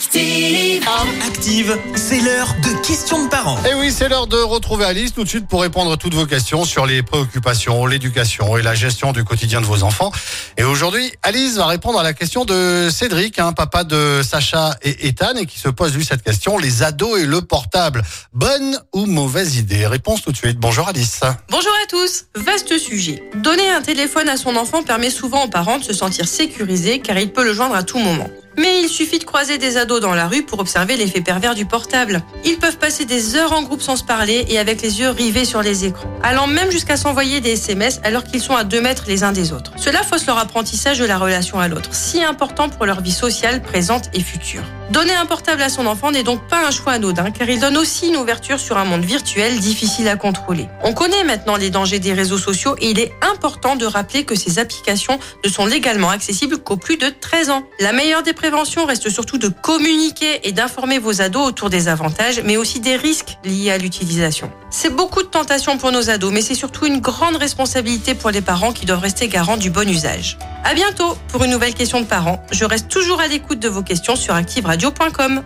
Active. 0.00 0.88
Active, 1.26 1.78
c'est 1.94 2.20
l'heure 2.20 2.54
de 2.62 2.86
questions 2.86 3.22
de 3.22 3.28
parents. 3.28 3.58
Et 3.70 3.74
oui, 3.74 3.92
c'est 3.94 4.08
l'heure 4.08 4.26
de 4.26 4.38
retrouver 4.38 4.86
Alice 4.86 5.12
tout 5.12 5.24
de 5.24 5.28
suite 5.28 5.46
pour 5.46 5.60
répondre 5.60 5.92
à 5.92 5.98
toutes 5.98 6.14
vos 6.14 6.24
questions 6.24 6.64
sur 6.64 6.86
les 6.86 7.02
préoccupations, 7.02 7.84
l'éducation 7.84 8.56
et 8.56 8.62
la 8.62 8.74
gestion 8.74 9.12
du 9.12 9.24
quotidien 9.24 9.60
de 9.60 9.66
vos 9.66 9.82
enfants. 9.82 10.10
Et 10.56 10.64
aujourd'hui, 10.64 11.12
Alice 11.22 11.56
va 11.56 11.66
répondre 11.66 12.00
à 12.00 12.02
la 12.02 12.14
question 12.14 12.46
de 12.46 12.88
Cédric, 12.90 13.38
un 13.38 13.52
papa 13.52 13.84
de 13.84 14.22
Sacha 14.22 14.74
et 14.80 15.06
Ethan, 15.08 15.34
et 15.36 15.44
qui 15.44 15.58
se 15.58 15.68
pose 15.68 15.94
lui 15.94 16.06
cette 16.06 16.22
question, 16.22 16.56
les 16.56 16.82
ados 16.82 17.20
et 17.20 17.26
le 17.26 17.42
portable, 17.42 18.02
bonne 18.32 18.80
ou 18.94 19.04
mauvaise 19.04 19.56
idée? 19.56 19.86
Réponse 19.86 20.22
tout 20.22 20.32
de 20.32 20.36
suite. 20.38 20.58
Bonjour 20.58 20.88
Alice. 20.88 21.20
Bonjour 21.50 21.72
à 21.84 21.86
tous, 21.86 22.24
vaste 22.36 22.78
sujet. 22.78 23.22
Donner 23.34 23.68
un 23.68 23.82
téléphone 23.82 24.30
à 24.30 24.38
son 24.38 24.56
enfant 24.56 24.82
permet 24.82 25.10
souvent 25.10 25.44
aux 25.44 25.50
parents 25.50 25.78
de 25.78 25.84
se 25.84 25.92
sentir 25.92 26.26
sécurisés 26.26 27.00
car 27.00 27.18
il 27.18 27.30
peut 27.30 27.44
le 27.44 27.52
joindre 27.52 27.74
à 27.74 27.82
tout 27.82 27.98
moment. 27.98 28.30
Mais 28.56 28.82
il 28.82 28.88
suffit 28.88 29.18
de 29.18 29.24
croiser 29.24 29.58
des 29.58 29.76
ados 29.76 30.00
dans 30.00 30.14
la 30.14 30.26
rue 30.26 30.42
pour 30.42 30.58
observer 30.60 30.96
l'effet 30.96 31.20
pervers 31.20 31.54
du 31.54 31.66
portable. 31.66 32.22
Ils 32.44 32.58
peuvent 32.58 32.78
passer 32.78 33.04
des 33.04 33.36
heures 33.36 33.52
en 33.52 33.62
groupe 33.62 33.82
sans 33.82 33.96
se 33.96 34.04
parler 34.04 34.44
et 34.48 34.58
avec 34.58 34.82
les 34.82 35.00
yeux 35.00 35.10
rivés 35.10 35.44
sur 35.44 35.62
les 35.62 35.84
écrans, 35.84 36.10
allant 36.22 36.46
même 36.46 36.70
jusqu'à 36.70 36.96
s'envoyer 36.96 37.40
des 37.40 37.52
SMS 37.52 38.00
alors 38.04 38.24
qu'ils 38.24 38.42
sont 38.42 38.54
à 38.54 38.64
2 38.64 38.80
mètres 38.80 39.04
les 39.06 39.22
uns 39.22 39.32
des 39.32 39.52
autres. 39.52 39.72
Cela 39.76 40.02
fausse 40.02 40.26
leur 40.26 40.38
apprentissage 40.38 40.98
de 40.98 41.04
la 41.04 41.18
relation 41.18 41.58
à 41.58 41.68
l'autre, 41.68 41.94
si 41.94 42.22
important 42.22 42.68
pour 42.68 42.86
leur 42.86 43.00
vie 43.00 43.12
sociale 43.12 43.62
présente 43.62 44.10
et 44.14 44.20
future. 44.20 44.64
Donner 44.90 45.14
un 45.14 45.24
portable 45.24 45.62
à 45.62 45.68
son 45.68 45.86
enfant 45.86 46.10
n'est 46.10 46.24
donc 46.24 46.48
pas 46.48 46.66
un 46.66 46.72
choix 46.72 46.94
anodin 46.94 47.30
car 47.30 47.48
il 47.48 47.60
donne 47.60 47.76
aussi 47.76 48.08
une 48.08 48.16
ouverture 48.16 48.58
sur 48.58 48.76
un 48.76 48.84
monde 48.84 49.04
virtuel 49.04 49.60
difficile 49.60 50.08
à 50.08 50.16
contrôler. 50.16 50.68
On 50.82 50.94
connaît 50.94 51.22
maintenant 51.22 51.54
les 51.54 51.70
dangers 51.70 52.00
des 52.00 52.12
réseaux 52.12 52.38
sociaux 52.38 52.74
et 52.80 52.90
il 52.90 52.98
est 52.98 53.12
important 53.22 53.76
de 53.76 53.86
rappeler 53.86 54.24
que 54.24 54.34
ces 54.34 54.58
applications 54.58 55.20
ne 55.44 55.48
sont 55.48 55.64
légalement 55.64 56.10
accessibles 56.10 56.58
qu'aux 56.58 56.76
plus 56.76 56.96
de 56.96 57.06
13 57.08 57.50
ans. 57.50 57.62
La 57.78 57.92
meilleure 57.92 58.24
des 58.24 58.32
prévention 58.32 58.84
reste 58.84 59.10
surtout 59.10 59.38
de 59.38 59.46
communiquer 59.46 60.40
et 60.48 60.50
d'informer 60.50 60.98
vos 60.98 61.22
ados 61.22 61.46
autour 61.46 61.70
des 61.70 61.86
avantages, 61.86 62.42
mais 62.44 62.56
aussi 62.56 62.80
des 62.80 62.96
risques 62.96 63.38
liés 63.44 63.70
à 63.70 63.78
l'utilisation. 63.78 64.50
C'est 64.70 64.94
beaucoup 64.94 65.22
de 65.22 65.28
tentations 65.28 65.78
pour 65.78 65.92
nos 65.92 66.10
ados, 66.10 66.32
mais 66.32 66.42
c'est 66.42 66.54
surtout 66.56 66.86
une 66.86 67.00
grande 67.00 67.36
responsabilité 67.36 68.14
pour 68.14 68.30
les 68.30 68.40
parents 68.40 68.72
qui 68.72 68.86
doivent 68.86 69.00
rester 69.00 69.28
garants 69.28 69.56
du 69.56 69.70
bon 69.70 69.88
usage. 69.88 70.36
À 70.64 70.74
bientôt 70.74 71.16
pour 71.28 71.44
une 71.44 71.50
nouvelle 71.50 71.74
question 71.74 72.00
de 72.00 72.06
parents. 72.06 72.44
Je 72.52 72.64
reste 72.64 72.88
toujours 72.88 73.20
à 73.20 73.26
l'écoute 73.26 73.58
de 73.58 73.68
vos 73.68 73.82
questions 73.82 74.16
sur 74.16 74.34
activeradio.com. 74.34 75.42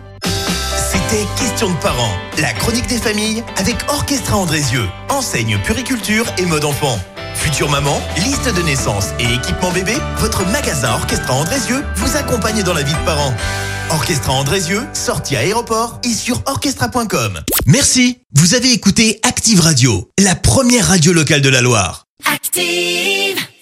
C'était 0.77 1.25
Questions 1.37 1.69
de 1.69 1.77
parents, 1.77 2.11
la 2.39 2.53
chronique 2.53 2.87
des 2.87 2.97
familles 2.97 3.43
avec 3.57 3.75
Orchestra 3.89 4.37
Andrézieux, 4.37 4.87
enseigne 5.09 5.57
puriculture 5.59 6.25
et 6.37 6.45
mode 6.45 6.65
enfant. 6.65 6.99
Future 7.35 7.69
maman, 7.69 8.01
liste 8.17 8.53
de 8.53 8.61
naissance 8.61 9.09
et 9.19 9.33
équipement 9.33 9.71
bébé, 9.71 9.93
votre 10.17 10.45
magasin 10.45 10.93
Orchestra 10.93 11.33
Andrézieux 11.33 11.83
vous 11.95 12.17
accompagne 12.17 12.63
dans 12.63 12.73
la 12.73 12.83
vie 12.83 12.93
de 12.93 13.05
parents. 13.05 13.33
Orchestra 13.91 14.33
Andrézieux, 14.33 14.81
sortie 14.93 15.35
à 15.35 15.39
aéroport 15.39 15.99
et 16.03 16.13
sur 16.13 16.41
orchestra.com. 16.45 17.41
Merci, 17.65 18.19
vous 18.33 18.55
avez 18.55 18.71
écouté 18.71 19.19
Active 19.23 19.59
Radio, 19.59 20.09
la 20.19 20.35
première 20.35 20.87
radio 20.87 21.13
locale 21.13 21.41
de 21.41 21.49
la 21.49 21.61
Loire. 21.61 22.05
Active. 22.33 23.34